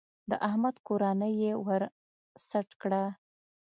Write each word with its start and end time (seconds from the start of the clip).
د 0.29 0.31
احمد 0.47 0.75
کورنۍ 0.87 1.33
يې 1.43 1.53
ور 1.65 1.81
سټ 2.47 2.69
کړه. 2.81 3.03